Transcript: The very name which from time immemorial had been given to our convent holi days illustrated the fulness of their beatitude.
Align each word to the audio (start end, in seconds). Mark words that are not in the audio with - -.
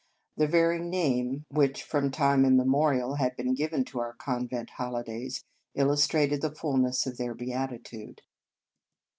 The 0.35 0.47
very 0.47 0.79
name 0.79 1.45
which 1.49 1.83
from 1.83 2.09
time 2.09 2.43
immemorial 2.43 3.17
had 3.17 3.35
been 3.35 3.53
given 3.53 3.85
to 3.85 3.99
our 3.99 4.13
convent 4.15 4.71
holi 4.71 5.03
days 5.03 5.43
illustrated 5.75 6.41
the 6.41 6.55
fulness 6.55 7.05
of 7.05 7.17
their 7.17 7.35
beatitude. 7.35 8.23